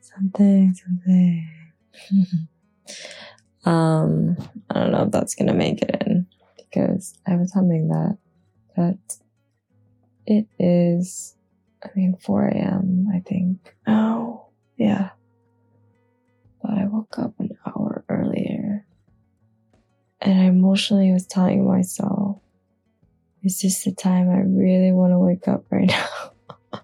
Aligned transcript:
Something, 0.00 0.74
something. 0.74 1.48
um, 3.64 4.36
I 4.68 4.80
don't 4.80 4.90
know 4.90 5.04
if 5.04 5.12
that's 5.12 5.36
gonna 5.36 5.54
make 5.54 5.80
it 5.80 6.02
in 6.04 6.26
because 6.56 7.14
I 7.24 7.36
was 7.36 7.52
humming 7.52 7.86
that, 7.88 8.18
but 8.74 8.96
it 10.26 10.48
is, 10.58 11.36
I 11.84 11.90
mean, 11.94 12.16
4 12.20 12.48
a.m., 12.48 13.06
I 13.14 13.20
think. 13.20 13.76
Oh, 13.86 14.46
yeah. 14.76 15.10
But 16.60 16.72
I 16.78 16.86
woke 16.86 17.16
up 17.16 17.34
an 17.38 17.56
hour 17.64 18.04
earlier 18.08 18.86
and 20.20 20.40
I 20.40 20.44
emotionally 20.46 21.12
was 21.12 21.26
telling 21.26 21.64
myself, 21.66 22.41
is 23.42 23.60
this 23.60 23.84
the 23.84 23.92
time 23.92 24.30
I 24.30 24.40
really 24.40 24.92
want 24.92 25.12
to 25.12 25.18
wake 25.18 25.48
up 25.48 25.64
right 25.70 25.92
now? 26.72 26.80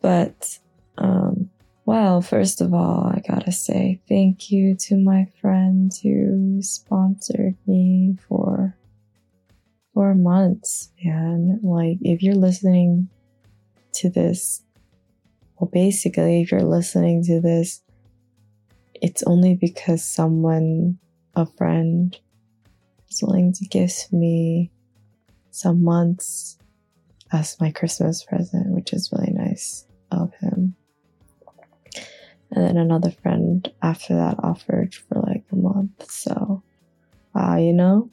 but, 0.00 0.58
um, 0.98 1.50
well, 1.84 2.20
first 2.20 2.60
of 2.60 2.74
all, 2.74 3.12
I 3.14 3.22
gotta 3.26 3.52
say 3.52 4.00
thank 4.08 4.50
you 4.50 4.74
to 4.76 4.96
my 4.96 5.26
friend 5.40 5.92
who 6.02 6.60
sponsored 6.62 7.56
me 7.66 8.16
for 8.28 8.76
for 9.96 10.14
months, 10.14 10.90
And 11.02 11.58
Like, 11.62 11.96
if 12.02 12.22
you're 12.22 12.34
listening 12.34 13.08
to 13.94 14.10
this, 14.10 14.62
well, 15.58 15.70
basically, 15.72 16.42
if 16.42 16.52
you're 16.52 16.60
listening 16.60 17.24
to 17.24 17.40
this, 17.40 17.82
it's 18.92 19.22
only 19.22 19.54
because 19.54 20.04
someone, 20.04 20.98
a 21.34 21.46
friend, 21.46 22.14
willing 23.22 23.52
to 23.52 23.64
give 23.66 23.92
me 24.12 24.70
some 25.50 25.82
months 25.82 26.58
as 27.32 27.56
my 27.60 27.70
Christmas 27.70 28.22
present, 28.22 28.68
which 28.68 28.92
is 28.92 29.10
really 29.12 29.32
nice 29.32 29.86
of 30.10 30.32
him. 30.34 30.74
And 32.50 32.64
then 32.64 32.76
another 32.76 33.10
friend 33.10 33.70
after 33.82 34.14
that 34.14 34.36
offered 34.42 34.94
for 34.94 35.20
like 35.20 35.44
a 35.50 35.56
month. 35.56 36.10
So, 36.10 36.62
wow, 37.34 37.56
you 37.56 37.72
know, 37.72 38.10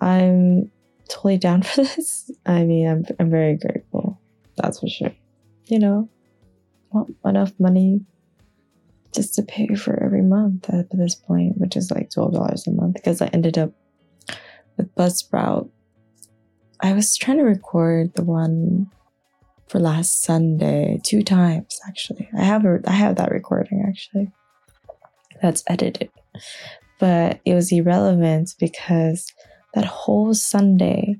I'm 0.00 0.70
totally 1.08 1.38
down 1.38 1.62
for 1.62 1.82
this. 1.82 2.30
I 2.46 2.64
mean, 2.64 2.88
I'm, 2.88 3.04
I'm 3.18 3.30
very 3.30 3.56
grateful. 3.56 4.20
That's 4.56 4.80
for 4.80 4.88
sure. 4.88 5.12
You 5.66 5.78
know, 5.78 6.08
enough 7.24 7.52
money 7.58 8.00
just 9.14 9.34
to 9.34 9.42
pay 9.42 9.74
for 9.74 10.02
every 10.02 10.22
month 10.22 10.68
at 10.70 10.86
this 10.90 11.14
point, 11.14 11.58
which 11.58 11.76
is 11.76 11.90
like 11.90 12.10
$12 12.10 12.66
a 12.66 12.70
month 12.70 12.94
because 12.94 13.20
I 13.20 13.26
ended 13.26 13.58
up 13.58 13.72
with 14.76 14.94
Buzzsprout. 14.94 15.68
I 16.80 16.92
was 16.92 17.16
trying 17.16 17.38
to 17.38 17.44
record 17.44 18.14
the 18.14 18.24
one 18.24 18.90
for 19.68 19.78
last 19.78 20.22
Sunday 20.22 21.00
two 21.04 21.22
times 21.22 21.78
actually. 21.86 22.28
I 22.36 22.42
have 22.42 22.64
a, 22.64 22.80
I 22.86 22.92
have 22.92 23.16
that 23.16 23.30
recording 23.30 23.84
actually. 23.86 24.30
That's 25.42 25.64
edited. 25.68 26.10
But 26.98 27.40
it 27.44 27.54
was 27.54 27.72
irrelevant 27.72 28.54
because 28.58 29.32
that 29.74 29.84
whole 29.84 30.34
Sunday, 30.34 31.16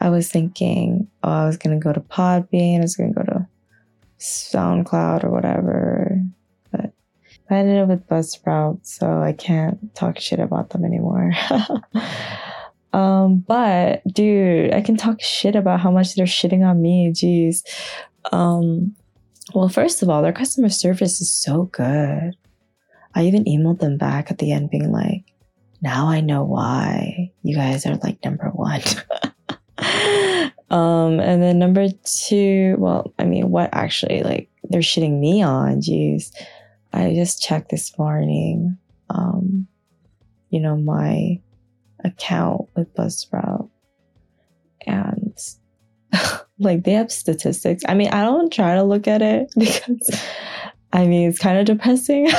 I 0.00 0.10
was 0.10 0.28
thinking, 0.28 1.08
oh, 1.22 1.30
I 1.30 1.46
was 1.46 1.56
going 1.56 1.78
to 1.78 1.82
go 1.82 1.92
to 1.92 2.00
Podbean, 2.00 2.78
I 2.78 2.82
was 2.82 2.96
going 2.96 3.14
to 3.14 3.20
go 3.20 3.24
to 3.24 3.46
SoundCloud 4.18 5.24
or 5.24 5.30
whatever. 5.30 6.22
I 7.50 7.56
ended 7.56 7.78
up 7.82 7.88
with 7.88 8.08
Buzzsprout, 8.08 8.80
so 8.86 9.20
I 9.20 9.32
can't 9.32 9.94
talk 9.94 10.18
shit 10.18 10.38
about 10.38 10.70
them 10.70 10.84
anymore. 10.84 11.32
um, 12.92 13.38
but 13.46 14.02
dude, 14.06 14.72
I 14.72 14.80
can 14.80 14.96
talk 14.96 15.20
shit 15.20 15.56
about 15.56 15.80
how 15.80 15.90
much 15.90 16.14
they're 16.14 16.26
shitting 16.26 16.64
on 16.64 16.80
me. 16.80 17.12
Jeez. 17.12 17.62
Um, 18.32 18.94
well, 19.54 19.68
first 19.68 20.02
of 20.02 20.08
all, 20.08 20.22
their 20.22 20.32
customer 20.32 20.68
service 20.68 21.20
is 21.20 21.32
so 21.32 21.64
good. 21.64 22.36
I 23.14 23.24
even 23.24 23.44
emailed 23.44 23.80
them 23.80 23.98
back 23.98 24.30
at 24.30 24.38
the 24.38 24.52
end 24.52 24.70
being 24.70 24.92
like, 24.92 25.24
now 25.82 26.08
I 26.08 26.20
know 26.20 26.44
why 26.44 27.32
you 27.42 27.56
guys 27.56 27.86
are 27.86 27.96
like 27.96 28.24
number 28.24 28.50
one. 28.50 28.82
um, 30.70 31.18
and 31.18 31.42
then 31.42 31.58
number 31.58 31.88
two, 32.04 32.76
well, 32.78 33.12
I 33.18 33.24
mean, 33.24 33.50
what 33.50 33.70
actually 33.72 34.22
like 34.22 34.48
they're 34.64 34.80
shitting 34.82 35.18
me 35.18 35.42
on? 35.42 35.80
Jeez, 35.80 36.30
I 36.92 37.14
just 37.14 37.42
checked 37.42 37.70
this 37.70 37.96
morning. 37.98 38.78
Um, 39.08 39.66
you 40.50 40.60
know 40.60 40.76
my 40.76 41.40
account 42.04 42.68
with 42.74 42.94
Buzzsprout, 42.94 43.70
and 44.86 45.36
like 46.58 46.84
they 46.84 46.92
have 46.92 47.12
statistics. 47.12 47.82
I 47.88 47.94
mean, 47.94 48.10
I 48.10 48.22
don't 48.22 48.52
try 48.52 48.74
to 48.74 48.82
look 48.82 49.06
at 49.08 49.22
it 49.22 49.52
because 49.58 50.20
I 50.92 51.06
mean 51.06 51.28
it's 51.28 51.38
kind 51.38 51.58
of 51.58 51.66
depressing. 51.66 52.28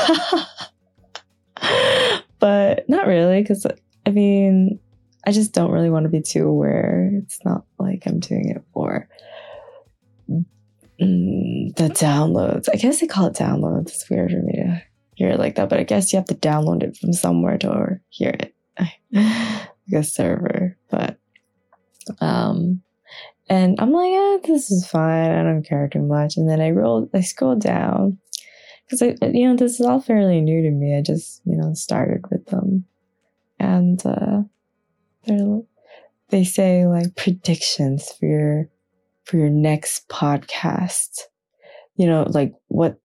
but 2.41 2.89
not 2.89 3.07
really 3.07 3.41
because 3.41 3.65
i 4.05 4.09
mean 4.09 4.79
i 5.25 5.31
just 5.31 5.53
don't 5.53 5.71
really 5.71 5.89
want 5.89 6.03
to 6.03 6.09
be 6.09 6.21
too 6.21 6.47
aware 6.47 7.09
it's 7.13 7.39
not 7.45 7.63
like 7.79 8.03
i'm 8.05 8.19
doing 8.19 8.49
it 8.49 8.63
for 8.73 9.07
mm, 11.01 11.75
the 11.75 11.89
downloads. 11.89 12.69
I 12.71 12.77
guess 12.77 12.99
they 12.99 13.07
call 13.07 13.27
it 13.27 13.33
downloads. 13.33 13.87
It's 13.87 14.09
weird 14.09 14.31
for 14.31 14.41
me 14.41 14.53
to 14.53 14.81
hear 15.15 15.29
it 15.29 15.39
like 15.39 15.55
that 15.55 15.69
but 15.69 15.79
i 15.79 15.83
guess 15.83 16.11
you 16.11 16.17
have 16.17 16.25
to 16.25 16.33
download 16.35 16.81
it 16.81 16.97
from 16.97 17.13
somewhere 17.13 17.57
to 17.57 17.99
hear 18.09 18.35
it. 18.39 18.55
Like 19.91 20.03
a 20.03 20.03
server 20.05 20.77
but 20.89 21.19
um 22.21 22.81
and 23.49 23.75
i'm 23.81 23.91
like 23.91 24.11
yeah 24.11 24.37
this 24.45 24.71
is 24.71 24.87
fine. 24.87 25.31
I 25.31 25.43
don't 25.43 25.63
care 25.63 25.89
too 25.89 26.01
much. 26.01 26.37
And 26.37 26.49
then 26.49 26.61
i 26.61 26.69
rolled 26.69 27.09
i 27.13 27.19
scrolled 27.19 27.61
down 27.61 28.17
because 28.91 29.01
I, 29.21 29.25
you 29.27 29.47
know 29.47 29.55
this 29.55 29.79
is 29.79 29.85
all 29.85 30.01
fairly 30.01 30.41
new 30.41 30.61
to 30.61 30.71
me. 30.71 30.97
I 30.97 31.01
just 31.01 31.41
you 31.45 31.57
know 31.57 31.73
started 31.73 32.29
with 32.29 32.45
them, 32.47 32.85
and 33.59 34.05
uh, 34.05 34.41
they're 35.25 35.61
they 36.29 36.43
say 36.43 36.85
like 36.85 37.15
predictions 37.15 38.11
for 38.11 38.25
your 38.25 38.69
for 39.25 39.37
your 39.37 39.49
next 39.49 40.07
podcast. 40.09 41.21
You 41.95 42.07
know, 42.07 42.25
like 42.29 42.53
what 42.67 42.99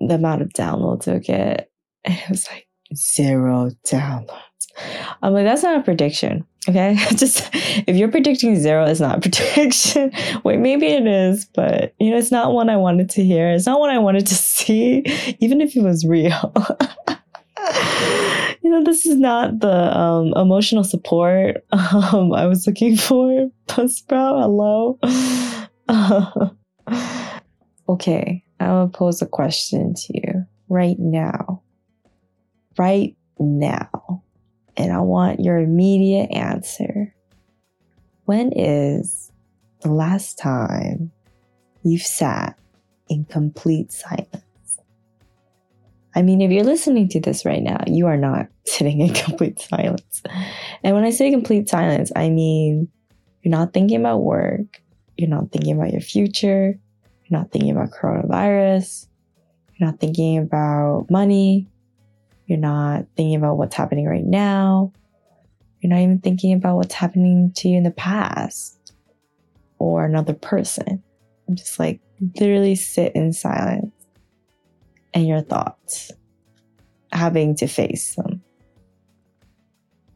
the 0.00 0.14
amount 0.14 0.42
of 0.42 0.48
downloads 0.50 1.06
you'll 1.06 1.20
get. 1.20 1.70
And 2.04 2.14
it 2.18 2.30
was 2.30 2.46
like 2.50 2.66
zero 2.94 3.70
downloads. 3.86 4.36
I'm 5.22 5.32
like, 5.32 5.44
that's 5.44 5.62
not 5.62 5.80
a 5.80 5.82
prediction. 5.82 6.46
Okay. 6.68 6.96
Just 7.16 7.48
if 7.52 7.96
you're 7.96 8.10
predicting 8.10 8.56
zero, 8.56 8.84
it's 8.84 9.00
not 9.00 9.18
a 9.18 9.20
prediction. 9.30 10.12
Wait, 10.44 10.58
maybe 10.58 10.86
it 10.86 11.06
is, 11.06 11.46
but 11.46 11.94
you 11.98 12.10
know, 12.10 12.18
it's 12.18 12.30
not 12.30 12.52
one 12.52 12.68
I 12.68 12.76
wanted 12.76 13.10
to 13.10 13.24
hear. 13.24 13.50
It's 13.50 13.66
not 13.66 13.80
one 13.80 13.90
I 13.90 13.98
wanted 13.98 14.26
to 14.26 14.34
see, 14.34 15.02
even 15.40 15.60
if 15.60 15.76
it 15.76 15.82
was 15.82 16.06
real. 16.06 16.52
You 18.62 18.70
know, 18.70 18.84
this 18.84 19.06
is 19.06 19.16
not 19.16 19.60
the 19.60 19.98
um, 19.98 20.32
emotional 20.36 20.84
support 20.84 21.64
um, 21.72 22.32
I 22.32 22.46
was 22.46 22.66
looking 22.66 22.96
for. 22.96 23.50
Buzzsprout, 23.66 24.42
hello. 24.42 24.98
okay, 27.88 28.44
I 28.58 28.72
will 28.72 28.88
pose 28.88 29.22
a 29.22 29.26
question 29.26 29.94
to 29.94 30.12
you 30.14 30.46
right 30.68 30.98
now. 30.98 31.62
Right 32.76 33.16
now 33.38 34.22
and 34.80 34.92
I 34.92 35.00
want 35.00 35.40
your 35.40 35.58
immediate 35.58 36.30
answer. 36.30 37.14
When 38.24 38.52
is 38.56 39.30
the 39.80 39.92
last 39.92 40.38
time 40.38 41.12
you've 41.82 42.02
sat 42.02 42.58
in 43.08 43.26
complete 43.26 43.92
silence? 43.92 44.49
I 46.14 46.22
mean, 46.22 46.40
if 46.40 46.50
you're 46.50 46.64
listening 46.64 47.08
to 47.10 47.20
this 47.20 47.44
right 47.44 47.62
now, 47.62 47.82
you 47.86 48.06
are 48.06 48.16
not 48.16 48.48
sitting 48.66 49.00
in 49.00 49.14
complete 49.14 49.60
silence. 49.60 50.22
And 50.82 50.94
when 50.94 51.04
I 51.04 51.10
say 51.10 51.30
complete 51.30 51.68
silence, 51.68 52.10
I 52.14 52.30
mean 52.30 52.88
you're 53.42 53.50
not 53.50 53.72
thinking 53.72 53.98
about 53.98 54.18
work, 54.18 54.82
you're 55.16 55.30
not 55.30 55.50
thinking 55.50 55.74
about 55.74 55.92
your 55.92 56.00
future, 56.00 56.78
you're 57.24 57.38
not 57.38 57.50
thinking 57.50 57.70
about 57.70 57.90
coronavirus, 57.90 59.06
you're 59.74 59.88
not 59.88 59.98
thinking 59.98 60.38
about 60.38 61.06
money, 61.10 61.66
you're 62.46 62.58
not 62.58 63.06
thinking 63.16 63.36
about 63.36 63.56
what's 63.56 63.76
happening 63.76 64.06
right 64.06 64.24
now. 64.24 64.92
You're 65.80 65.90
not 65.90 66.00
even 66.00 66.18
thinking 66.18 66.52
about 66.52 66.76
what's 66.76 66.94
happening 66.94 67.52
to 67.56 67.68
you 67.68 67.78
in 67.78 67.84
the 67.84 67.90
past 67.90 68.92
or 69.78 70.04
another 70.04 70.34
person. 70.34 71.02
I'm 71.48 71.56
just 71.56 71.78
like 71.78 72.00
literally 72.36 72.74
sit 72.74 73.14
in 73.14 73.32
silence 73.32 73.94
and 75.14 75.26
your 75.26 75.40
thoughts, 75.40 76.12
having 77.12 77.56
to 77.56 77.66
face 77.66 78.14
them. 78.14 78.42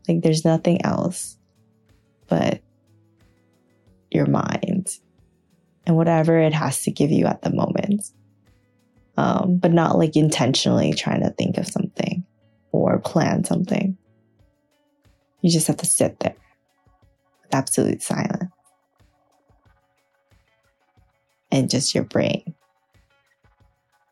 Like 0.08 0.22
there's 0.22 0.44
nothing 0.44 0.84
else 0.84 1.36
but 2.28 2.60
your 4.10 4.26
mind 4.26 4.88
and 5.86 5.96
whatever 5.96 6.38
it 6.38 6.52
has 6.52 6.82
to 6.82 6.90
give 6.90 7.10
you 7.10 7.26
at 7.26 7.42
the 7.42 7.50
moment 7.50 8.02
um, 9.16 9.58
but 9.58 9.72
not 9.72 9.98
like 9.98 10.16
intentionally 10.16 10.92
trying 10.92 11.22
to 11.22 11.30
think 11.30 11.58
of 11.58 11.66
something 11.66 12.24
or 12.72 12.98
plan 12.98 13.44
something. 13.44 13.96
You 15.40 15.50
just 15.50 15.66
have 15.68 15.76
to 15.78 15.86
sit 15.86 16.18
there 16.20 16.34
with 17.42 17.54
absolute 17.54 18.02
silence. 18.02 18.50
And 21.52 21.70
just 21.70 21.94
your 21.94 22.04
brain. 22.04 22.54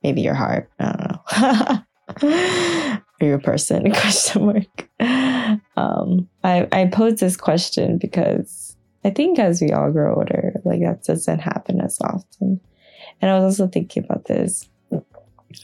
Maybe 0.02 0.22
your 0.22 0.34
heart. 0.34 0.70
I 0.78 0.84
don't 0.84 2.22
know. 2.22 3.02
or 3.20 3.26
your 3.26 3.38
person, 3.38 3.92
question 3.92 4.46
mark. 4.46 4.88
Um, 5.76 6.28
I, 6.44 6.68
I 6.72 6.86
pose 6.92 7.20
this 7.20 7.36
question 7.36 7.98
because 7.98 8.76
I 9.04 9.10
think 9.10 9.38
as 9.38 9.60
we 9.60 9.70
all 9.70 9.90
grow 9.90 10.14
older, 10.14 10.60
like 10.64 10.80
that 10.80 11.04
doesn't 11.04 11.40
happen 11.40 11.80
as 11.80 11.98
often. 12.00 12.60
And 13.20 13.30
I 13.30 13.34
was 13.34 13.60
also 13.60 13.70
thinking 13.70 14.04
about 14.04 14.26
this 14.26 14.68
when 14.88 15.02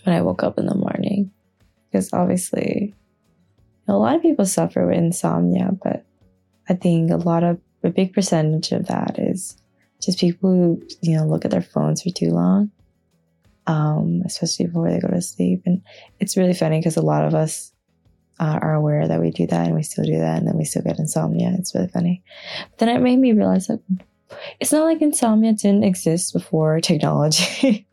I 0.07 0.23
woke 0.23 0.43
up 0.43 0.59
in 0.59 0.67
the 0.67 0.75
morning 0.75 1.31
because 1.91 2.13
obviously 2.13 2.95
a 3.87 3.97
lot 3.97 4.17
of 4.17 4.23
people 4.23 4.45
suffer 4.45 4.87
with 4.87 4.97
insomnia, 4.97 5.71
but 5.83 6.05
I 6.69 6.75
think 6.75 7.11
a 7.11 7.17
lot 7.17 7.43
of 7.43 7.59
a 7.83 7.91
big 7.91 8.13
percentage 8.13 8.73
of 8.73 8.87
that 8.87 9.19
is 9.19 9.57
just 10.03 10.21
people 10.21 10.51
who, 10.51 10.83
you 11.01 11.17
know, 11.17 11.27
look 11.27 11.45
at 11.45 11.51
their 11.51 11.63
phones 11.63 12.03
for 12.03 12.11
too 12.11 12.31
long, 12.31 12.71
um, 13.69 14.23
especially 14.25 14.67
before 14.67 14.91
they 14.91 14.99
go 14.99 15.09
to 15.09 15.23
sleep. 15.23 15.63
And 15.67 15.83
it's 16.19 16.37
really 16.37 16.55
funny 16.55 16.81
because 16.81 16.97
a 16.97 17.03
lot 17.03 17.25
of 17.25 17.35
us 17.35 17.71
uh, 18.41 18.59
are 18.61 18.75
aware 18.75 19.07
that 19.07 19.21
we 19.21 19.31
do 19.31 19.47
that 19.47 19.67
and 19.67 19.75
we 19.75 19.83
still 19.83 20.05
do 20.05 20.19
that 20.19 20.39
and 20.39 20.49
then 20.49 20.57
we 20.57 20.65
still 20.65 20.83
get 20.83 20.99
insomnia. 20.99 21.55
It's 21.59 21.75
really 21.75 21.89
funny. 21.89 22.23
But 22.71 22.79
then 22.79 22.89
it 22.89 23.03
made 23.03 23.19
me 23.19 23.33
realize 23.33 23.67
that 23.67 23.81
it's 24.59 24.73
not 24.73 24.85
like 24.85 25.03
insomnia 25.03 25.53
didn't 25.53 25.85
exist 25.85 26.33
before 26.33 26.81
technology 26.81 27.87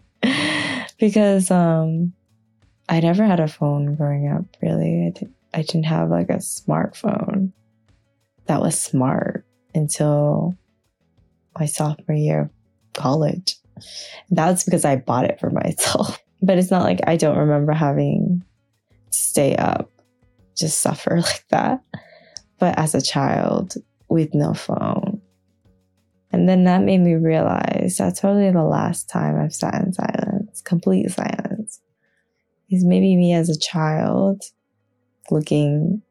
because 1.00 1.52
um, 1.52 2.14
I 2.88 3.02
never 3.02 3.26
had 3.26 3.42
a 3.42 3.48
phone 3.48 3.96
growing 3.96 4.32
up, 4.32 4.46
really. 4.62 5.08
I, 5.08 5.20
did, 5.20 5.34
I 5.54 5.62
didn't 5.62 5.86
have 5.86 6.10
like 6.10 6.30
a 6.30 6.38
smartphone 6.38 7.52
that 8.46 8.62
was 8.62 8.80
smart 8.80 9.46
until 9.74 10.58
my 11.60 11.66
sophomore 11.66 12.16
year 12.16 12.42
of 12.42 12.50
college. 12.94 13.58
That's 14.30 14.64
because 14.64 14.86
I 14.86 14.98
bought 14.98 15.26
it 15.26 15.40
for 15.40 15.50
myself. 15.50 16.22
But 16.42 16.60
it's 16.60 16.70
not 16.70 16.84
like 16.84 17.00
I 17.08 17.16
don't 17.16 17.38
remember 17.38 17.72
having 17.72 18.44
to 18.90 19.18
stay 19.18 19.56
up, 19.56 19.90
just 20.56 20.80
suffer 20.80 21.22
like 21.22 21.46
that. 21.50 21.82
But 22.60 22.78
as 22.78 22.94
a 22.94 23.02
child 23.02 23.74
with 24.10 24.36
no 24.36 24.54
phone. 24.54 25.22
And 26.32 26.48
then 26.48 26.66
that 26.66 26.84
made 26.84 27.00
me 27.00 27.16
realize 27.16 27.96
that's 27.98 28.20
probably 28.20 28.52
the 28.52 28.64
last 28.64 29.10
time 29.10 29.40
I've 29.40 29.56
sat 29.56 29.82
in 29.82 29.94
silence, 29.94 30.62
complete 30.62 31.10
silence. 31.10 31.80
Is 32.70 32.84
maybe 32.84 33.16
me 33.16 33.34
as 33.34 33.50
a 33.50 33.58
child 33.58 34.44
looking 35.32 36.02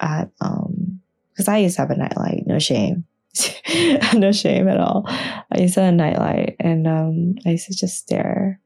at 0.00 0.30
um 0.40 1.00
because 1.32 1.48
I 1.48 1.58
used 1.58 1.76
to 1.76 1.82
have 1.82 1.90
a 1.90 1.96
nightlight, 1.96 2.44
no 2.46 2.58
shame. 2.58 3.04
no 4.14 4.32
shame 4.32 4.68
at 4.68 4.78
all. 4.78 5.04
I 5.06 5.58
used 5.58 5.74
to 5.74 5.82
have 5.82 5.92
a 5.92 5.96
nightlight 5.96 6.56
and 6.60 6.86
um 6.86 7.34
I 7.44 7.50
used 7.50 7.66
to 7.66 7.74
just 7.74 7.96
stare 7.96 8.60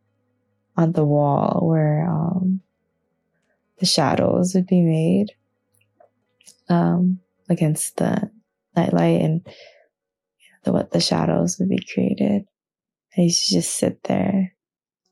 on 0.76 0.92
the 0.92 1.04
wall 1.04 1.60
where 1.62 2.06
um 2.08 2.60
the 3.78 3.86
shadows 3.86 4.54
would 4.54 4.66
be 4.66 4.82
made 4.82 5.32
um 6.68 7.20
against 7.48 7.96
the 7.96 8.30
nightlight 8.76 9.20
and 9.22 9.46
the 10.64 10.72
what 10.72 10.90
the 10.90 11.00
shadows 11.00 11.58
would 11.58 11.68
be 11.68 11.84
created. 11.92 12.44
I 13.16 13.22
used 13.22 13.48
to 13.48 13.54
just 13.54 13.76
sit 13.76 14.02
there 14.04 14.54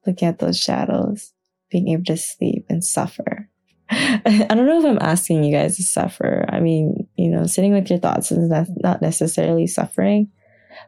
looking 0.06 0.28
at 0.28 0.38
those 0.38 0.61
shadows, 0.61 1.32
being 1.70 1.88
able 1.88 2.04
to 2.04 2.16
sleep 2.16 2.66
and 2.69 2.84
suffer 2.84 3.49
I 3.90 4.46
don't 4.50 4.66
know 4.66 4.81
if 4.81 4.84
I'm 4.84 4.99
asking 5.00 5.44
you 5.44 5.52
guys 5.52 5.76
to 5.76 5.82
suffer. 5.82 6.44
I 6.49 6.61
mean, 6.61 7.07
you 7.18 7.28
know, 7.28 7.46
sitting 7.46 7.72
with 7.72 7.90
your 7.90 7.98
thoughts 7.98 8.30
is 8.30 8.48
not 8.48 9.02
necessarily 9.02 9.66
suffering, 9.66 10.30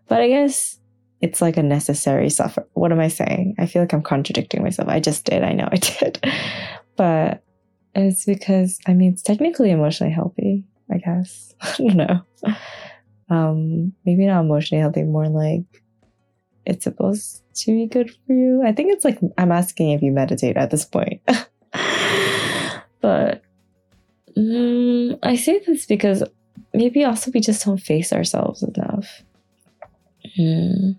but 0.09 0.21
I 0.21 0.29
guess 0.29 0.79
it's 1.21 1.43
like 1.43 1.57
a 1.57 1.63
necessary 1.63 2.31
suffer. 2.31 2.67
What 2.75 2.93
am 2.93 3.01
I 3.01 3.09
saying? 3.09 3.57
I 3.59 3.67
feel 3.67 3.83
like 3.83 3.93
I'm 3.93 4.03
contradicting 4.03 4.63
myself. 4.63 4.89
I 4.89 5.01
just 5.01 5.25
did. 5.25 5.43
I 5.43 5.53
know 5.53 5.69
I 5.71 5.77
did. 6.01 6.25
But 6.97 7.43
it's 7.95 8.25
because, 8.25 8.79
I 8.87 8.95
mean, 8.95 9.13
it's 9.13 9.23
technically 9.23 9.71
emotionally 9.71 10.13
healthy, 10.13 10.65
I 10.91 10.99
guess. 10.99 11.55
I 11.61 11.75
don't 11.77 11.97
know. 11.97 12.21
Um, 13.29 13.93
maybe 14.07 14.27
not 14.27 14.41
emotionally 14.41 14.81
healthy, 14.81 15.03
more 15.03 15.29
like 15.29 15.65
it's 16.65 16.85
supposed 16.85 17.43
to 17.55 17.73
be 17.73 17.87
good 17.87 18.11
for 18.11 18.33
you. 18.33 18.63
I 18.65 18.73
think 18.73 18.93
it's 18.93 19.05
like 19.05 19.19
I'm 19.37 19.53
asking 19.53 19.91
if 19.91 20.03
you 20.03 20.13
meditate 20.13 20.57
at 20.57 20.71
this 20.71 20.85
point. 20.85 21.21
But 23.01 23.43
mm, 24.37 25.19
I 25.23 25.37
say 25.37 25.61
this 25.67 25.87
because 25.87 26.23
maybe 26.75 27.05
also 27.05 27.31
we 27.33 27.41
just 27.41 27.65
don't 27.65 27.79
face 27.79 28.13
ourselves 28.13 28.63
enough. 28.63 29.23
Mm, 30.39 30.97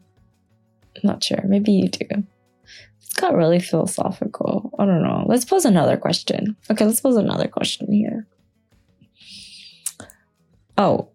not 1.04 1.24
sure. 1.24 1.42
Maybe 1.46 1.72
you 1.72 1.90
do. 1.90 2.06
It's 3.00 3.14
got 3.14 3.36
really 3.36 3.60
philosophical. 3.60 4.74
I 4.80 4.86
don't 4.86 5.04
know. 5.04 5.26
Let's 5.28 5.46
pose 5.46 5.66
another 5.66 5.98
question. 5.98 6.56
Okay, 6.70 6.86
let's 6.86 7.02
pose 7.02 7.18
another 7.18 7.48
question 7.48 7.92
here. 7.92 8.28
Oh, 10.78 11.10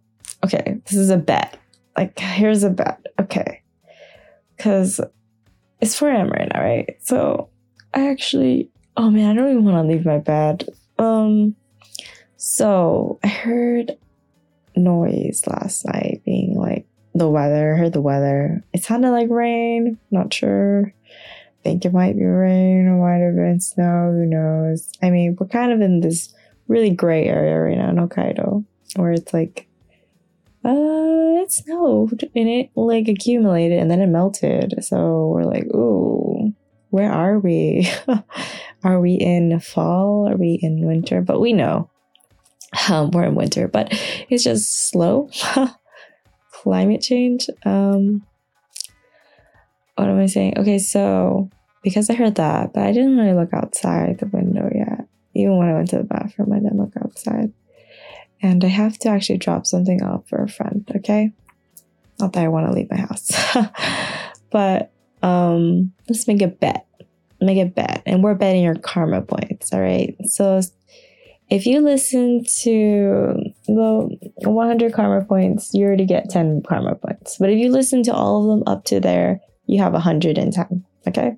okay. 0.44 0.80
This 0.86 0.98
is 0.98 1.10
a 1.10 1.16
bet. 1.16 1.58
Like, 1.96 2.18
here's 2.18 2.62
a 2.62 2.70
bet. 2.70 3.04
Okay. 3.20 3.62
Because 4.56 5.00
it's 5.80 5.96
4 5.96 6.10
a.m. 6.10 6.28
right 6.28 6.50
now, 6.52 6.60
right? 6.60 6.96
So 7.00 7.48
I 7.94 8.08
actually 8.08 8.70
Oh 8.96 9.10
man, 9.10 9.30
I 9.30 9.34
don't 9.34 9.50
even 9.50 9.64
want 9.64 9.76
to 9.76 9.92
leave 9.92 10.06
my 10.06 10.18
bed. 10.18 10.66
Um, 10.98 11.54
so 12.48 13.18
I 13.24 13.26
heard 13.26 13.98
noise 14.76 15.42
last 15.48 15.84
night 15.84 16.22
being 16.24 16.54
like 16.54 16.86
the 17.12 17.28
weather. 17.28 17.74
I 17.74 17.78
heard 17.78 17.92
the 17.92 18.00
weather. 18.00 18.62
It 18.72 18.84
sounded 18.84 19.10
like 19.10 19.28
rain. 19.30 19.98
Not 20.12 20.32
sure. 20.32 20.94
think 21.64 21.84
it 21.84 21.92
might 21.92 22.14
be 22.14 22.24
rain 22.24 22.86
or 22.86 22.98
might 22.98 23.24
have 23.24 23.34
been 23.34 23.58
snow. 23.58 24.12
Who 24.12 24.26
knows? 24.26 24.92
I 25.02 25.10
mean, 25.10 25.36
we're 25.36 25.48
kind 25.48 25.72
of 25.72 25.80
in 25.80 26.02
this 26.02 26.32
really 26.68 26.90
gray 26.90 27.24
area 27.24 27.58
right 27.58 27.76
now 27.76 27.90
in 27.90 27.96
Hokkaido 27.96 28.64
where 28.94 29.10
it's 29.10 29.34
like, 29.34 29.66
uh, 30.64 31.42
it 31.42 31.50
snowed 31.50 32.30
and 32.32 32.48
it 32.48 32.70
like 32.76 33.08
accumulated 33.08 33.80
and 33.80 33.90
then 33.90 34.00
it 34.00 34.06
melted. 34.06 34.84
So 34.84 35.32
we're 35.34 35.42
like, 35.42 35.64
ooh, 35.74 36.54
where 36.90 37.10
are 37.10 37.40
we? 37.40 37.90
are 38.84 39.00
we 39.00 39.14
in 39.14 39.58
fall? 39.58 40.28
Are 40.28 40.36
we 40.36 40.60
in 40.62 40.86
winter? 40.86 41.20
But 41.22 41.40
we 41.40 41.52
know 41.52 41.90
um, 42.88 43.10
we're 43.12 43.24
in 43.24 43.34
winter, 43.34 43.68
but 43.68 43.88
it's 44.28 44.44
just 44.44 44.90
slow. 44.90 45.30
Climate 46.52 47.00
change. 47.00 47.48
Um, 47.64 48.24
what 49.94 50.08
am 50.08 50.18
I 50.18 50.26
saying? 50.26 50.54
Okay, 50.58 50.78
so 50.78 51.50
because 51.82 52.10
I 52.10 52.14
heard 52.14 52.34
that, 52.36 52.72
but 52.72 52.82
I 52.82 52.92
didn't 52.92 53.16
really 53.16 53.32
look 53.32 53.52
outside 53.52 54.18
the 54.18 54.26
window 54.26 54.68
yet. 54.74 55.06
Even 55.34 55.56
when 55.58 55.68
I 55.68 55.74
went 55.74 55.90
to 55.90 55.98
the 55.98 56.04
bathroom, 56.04 56.52
I 56.52 56.58
didn't 56.58 56.78
look 56.78 56.94
outside. 57.02 57.52
And 58.42 58.64
I 58.64 58.68
have 58.68 58.98
to 58.98 59.08
actually 59.08 59.38
drop 59.38 59.66
something 59.66 60.02
off 60.02 60.28
for 60.28 60.42
a 60.42 60.48
friend, 60.48 60.90
okay? 60.96 61.32
Not 62.18 62.32
that 62.32 62.44
I 62.44 62.48
want 62.48 62.66
to 62.66 62.72
leave 62.72 62.90
my 62.90 62.98
house. 62.98 63.30
but 64.50 64.92
um, 65.22 65.92
let's 66.08 66.26
make 66.26 66.42
a 66.42 66.48
bet. 66.48 66.86
Make 67.40 67.58
a 67.58 67.66
bet. 67.66 68.02
And 68.06 68.22
we're 68.22 68.34
betting 68.34 68.64
your 68.64 68.76
karma 68.76 69.22
points. 69.22 69.72
All 69.72 69.80
right. 69.80 70.16
So 70.24 70.60
if 71.48 71.66
you 71.66 71.80
listen 71.80 72.44
to 72.62 73.52
the 73.66 74.18
100 74.38 74.92
karma 74.92 75.24
points, 75.24 75.72
you 75.72 75.86
already 75.86 76.04
get 76.04 76.30
10 76.30 76.62
karma 76.62 76.96
points. 76.96 77.36
But 77.38 77.50
if 77.50 77.58
you 77.58 77.70
listen 77.70 78.02
to 78.04 78.14
all 78.14 78.42
of 78.42 78.58
them 78.58 78.64
up 78.66 78.84
to 78.86 79.00
there, 79.00 79.40
you 79.66 79.80
have 79.80 79.92
110. 79.92 80.84
Okay. 81.06 81.36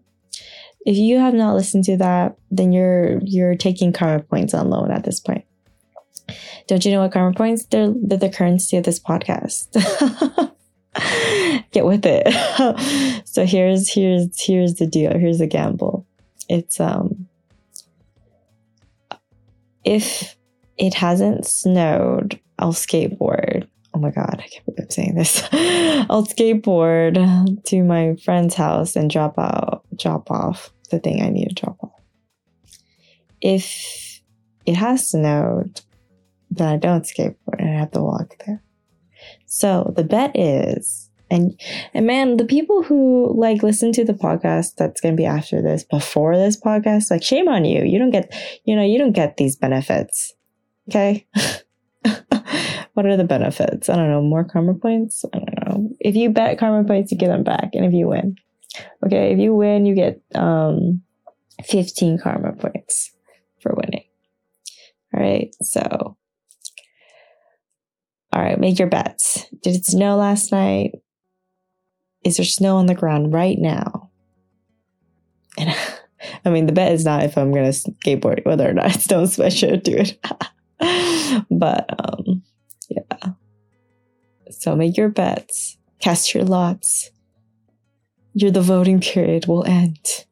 If 0.87 0.97
you 0.97 1.19
have 1.19 1.35
not 1.35 1.55
listened 1.55 1.85
to 1.85 1.99
that, 1.99 2.37
then 2.51 2.73
you're 2.73 3.19
you're 3.23 3.55
taking 3.55 3.93
karma 3.93 4.23
points 4.23 4.55
on 4.55 4.71
loan 4.71 4.91
at 4.91 5.05
this 5.05 5.21
point. 5.21 5.45
Don't 6.67 6.85
you 6.85 6.93
know 6.93 7.01
what 7.01 7.13
karma 7.13 7.35
points? 7.35 7.67
They're, 7.67 7.93
they're 7.95 8.17
the 8.17 8.31
currency 8.31 8.77
of 8.77 8.85
this 8.85 8.99
podcast. 8.99 9.73
get 11.73 11.85
with 11.85 12.05
it. 12.05 13.23
so 13.27 13.45
here's 13.45 13.93
here's 13.93 14.41
here's 14.41 14.75
the 14.75 14.87
deal. 14.87 15.19
Here's 15.19 15.39
the 15.39 15.47
gamble. 15.47 16.07
It's 16.49 16.81
um 16.81 17.28
if 19.89 20.37
it 20.77 20.93
hasn't 20.93 21.47
snowed, 21.47 22.39
I'll 22.59 22.75
skateboard. 22.75 23.67
Oh 23.95 23.99
my 23.99 24.11
god, 24.11 24.37
I 24.39 24.47
can't 24.47 24.67
believe 24.67 24.81
I'm 24.81 24.91
saying 24.91 25.15
this. 25.15 25.43
I'll 25.53 26.27
skateboard 26.27 27.65
to 27.65 27.83
my 27.83 28.17
friend's 28.23 28.55
house 28.55 28.97
and 28.97 29.11
drop 29.11 29.39
out 29.39 29.83
drop 29.97 30.31
off 30.31 30.71
the 30.91 30.99
thing 30.99 31.23
I 31.23 31.31
need 31.31 31.49
to 31.49 31.55
drop 31.55 31.83
off. 31.83 32.03
If 33.41 34.21
it 34.67 34.77
has 34.77 35.09
snowed, 35.09 35.81
then 36.51 36.69
I 36.69 36.77
don't 36.77 37.05
skateboard 37.05 37.59
and 37.59 37.71
I 37.71 37.79
have 37.79 37.93
to 37.93 38.03
walk 38.03 38.37
there. 38.47 38.63
So 39.47 39.91
the 39.97 40.05
bet 40.05 40.37
is, 40.37 41.08
and 41.31 41.61
and 41.95 42.07
man, 42.07 42.37
the 42.37 42.45
people 42.45 42.83
who 42.83 43.33
like 43.39 43.63
listen 43.63 43.93
to 43.93 44.05
the 44.05 44.15
podcast 44.15 44.77
that's 44.77 45.01
gonna 45.01 45.15
be 45.15 45.27
after 45.27 45.61
this, 45.61 45.85
before 45.85 46.37
this 46.37 46.59
podcast, 46.61 47.11
like 47.11 47.23
shame 47.23 47.49
on 47.49 47.65
you. 47.65 47.85
You 47.85 47.99
don't 47.99 48.11
get, 48.11 48.33
you 48.65 48.75
know, 48.75 48.85
you 48.85 48.99
don't 48.99 49.13
get 49.13 49.37
these 49.37 49.57
benefits. 49.57 50.35
Okay. 50.89 51.27
what 52.95 53.07
are 53.07 53.17
the 53.17 53.25
benefits? 53.25 53.89
I 53.89 53.97
don't 53.97 54.11
know. 54.11 54.23
More 54.23 54.45
karma 54.45 54.75
points? 54.75 55.25
I 55.33 55.39
don't 55.39 55.67
know. 55.67 55.91
If 56.01 56.17
you 56.17 56.31
bet 56.31 56.59
karma 56.59 56.85
points, 56.85 57.13
you 57.13 57.19
get 57.19 57.29
them 57.29 57.45
back. 57.45 57.71
And 57.75 57.85
if 57.85 57.93
you 57.93 58.09
win, 58.09 58.37
okay, 59.05 59.33
if 59.33 59.39
you 59.39 59.55
win, 59.55 59.87
you 59.87 59.95
get 59.95 60.21
um, 60.35 61.03
15 61.65 62.19
karma 62.19 62.53
points 62.53 63.13
for 63.61 63.75
winning. 63.75 64.05
All 65.15 65.23
right. 65.23 65.55
So, 65.63 66.17
all 68.33 68.43
right, 68.43 68.59
make 68.59 68.79
your 68.79 68.89
bets. 68.89 69.47
Did 69.63 69.77
it 69.77 69.85
snow 69.85 70.17
last 70.17 70.53
night? 70.53 70.93
Is 72.25 72.37
there 72.37 72.47
snow 72.47 72.77
on 72.77 72.87
the 72.87 72.95
ground 72.95 73.33
right 73.33 73.59
now? 73.59 74.11
And 75.57 75.75
I 76.45 76.51
mean, 76.51 76.67
the 76.67 76.73
bet 76.73 76.93
is 76.93 77.05
not 77.05 77.23
if 77.23 77.39
I'm 77.39 77.53
going 77.53 77.71
to 77.71 77.91
skateboard, 77.91 78.45
whether 78.45 78.69
or 78.69 78.73
not 78.73 78.95
it's 78.95 79.05
snow, 79.35 79.49
should 79.49 79.83
do 79.83 79.97
it. 79.97 80.19
but 81.51 81.87
um, 81.99 82.43
yeah. 82.89 83.33
So 84.51 84.75
make 84.75 84.97
your 84.97 85.09
bets, 85.09 85.77
cast 86.01 86.35
your 86.35 86.45
lots. 86.45 87.11
You're 88.35 88.51
the 88.51 88.61
voting 88.61 89.01
period 89.01 89.47
will 89.47 89.65
end 89.65 90.25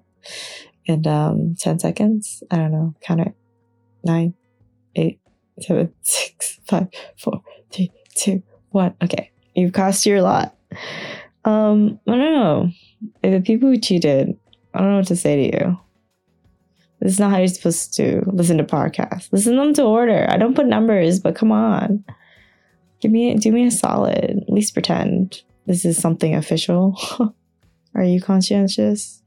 in 0.84 1.06
um, 1.06 1.56
10 1.58 1.80
seconds. 1.80 2.42
I 2.50 2.56
don't 2.56 2.72
know. 2.72 2.94
Count 3.00 3.20
it. 3.20 3.34
Nine, 4.04 4.34
eight, 4.94 5.20
seven, 5.60 5.92
six, 6.02 6.60
five, 6.66 6.88
four, 7.18 7.42
three, 7.72 7.90
two, 8.14 8.42
one. 8.70 8.94
Okay. 9.02 9.30
You've 9.54 9.72
cast 9.72 10.06
your 10.06 10.22
lot. 10.22 10.54
Um, 11.46 12.00
I 12.08 12.10
don't 12.10 12.34
know. 12.34 12.70
If 13.22 13.32
the 13.32 13.40
people 13.40 13.70
who 13.70 13.78
cheated, 13.78 14.36
I 14.74 14.80
don't 14.80 14.90
know 14.90 14.96
what 14.96 15.06
to 15.06 15.16
say 15.16 15.36
to 15.48 15.58
you. 15.58 15.80
This 17.00 17.12
is 17.12 17.20
not 17.20 17.30
how 17.30 17.38
you're 17.38 17.48
supposed 17.48 17.94
to 17.94 18.22
listen 18.26 18.58
to 18.58 18.64
podcasts. 18.64 19.32
Listen 19.32 19.56
them 19.56 19.72
to 19.74 19.82
order. 19.82 20.26
I 20.28 20.38
don't 20.38 20.56
put 20.56 20.66
numbers, 20.66 21.20
but 21.20 21.36
come 21.36 21.52
on. 21.52 22.04
Give 23.00 23.12
me 23.12 23.34
do 23.36 23.52
me 23.52 23.66
a 23.66 23.70
solid. 23.70 24.42
At 24.42 24.50
least 24.50 24.74
pretend 24.74 25.42
this 25.66 25.84
is 25.84 25.98
something 25.98 26.34
official. 26.34 26.98
Are 27.94 28.02
you 28.02 28.20
conscientious? 28.20 29.22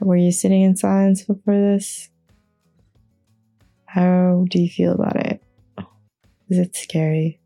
Were 0.00 0.16
you 0.16 0.30
sitting 0.30 0.62
in 0.62 0.76
silence 0.76 1.22
before 1.22 1.54
this? 1.54 2.10
How 3.86 4.44
do 4.50 4.60
you 4.60 4.68
feel 4.68 4.92
about 4.92 5.16
it? 5.16 5.42
Is 6.48 6.58
it 6.58 6.76
scary? 6.76 7.40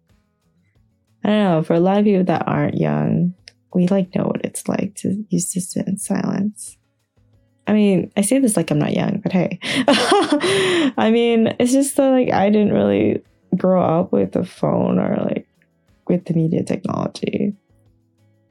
I 1.24 1.28
don't 1.28 1.44
know. 1.44 1.62
For 1.62 1.74
a 1.74 1.80
lot 1.80 1.98
of 1.98 2.04
people 2.04 2.24
that 2.24 2.46
aren't 2.46 2.76
young, 2.76 3.34
we 3.74 3.86
like 3.88 4.14
know 4.14 4.24
what 4.24 4.44
it's 4.44 4.68
like 4.68 4.94
to 4.96 5.24
used 5.28 5.52
to 5.52 5.60
sit 5.60 5.86
in 5.86 5.98
silence. 5.98 6.76
I 7.66 7.72
mean, 7.72 8.10
I 8.16 8.22
say 8.22 8.38
this 8.38 8.56
like 8.56 8.70
I'm 8.70 8.78
not 8.78 8.94
young, 8.94 9.20
but 9.20 9.32
hey. 9.32 9.58
I 9.62 11.10
mean, 11.12 11.54
it's 11.60 11.72
just 11.72 11.96
that 11.96 12.10
like 12.10 12.32
I 12.32 12.50
didn't 12.50 12.72
really 12.72 13.22
grow 13.56 13.82
up 13.82 14.12
with 14.12 14.34
a 14.36 14.44
phone 14.44 14.98
or 14.98 15.16
like 15.22 15.46
with 16.08 16.24
the 16.24 16.34
media 16.34 16.64
technology. 16.64 17.54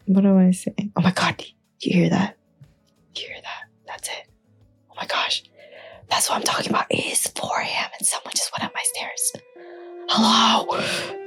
What 0.06 0.26
am 0.26 0.38
I 0.38 0.52
saying? 0.52 0.94
Oh 0.96 1.02
my 1.02 1.12
god, 1.12 1.38
do 1.38 1.46
you 1.90 2.02
hear 2.02 2.10
that? 2.10 2.38
You 3.16 3.28
hear 3.28 3.42
that? 3.42 3.64
That's 3.88 4.08
it. 4.08 4.30
Oh 4.90 4.96
my 4.96 5.06
gosh. 5.06 5.44
That's 6.10 6.30
what 6.30 6.38
I'm 6.38 6.44
talking 6.44 6.70
about. 6.72 6.88
It 6.90 7.06
is 7.06 7.28
4 7.28 7.60
a.m. 7.60 7.90
and 7.98 8.08
someone 8.08 8.34
just 8.36 8.52
went 8.52 8.64
up 8.64 8.74
my 8.74 8.84
stairs. 8.84 9.34
Hello. 10.10 11.26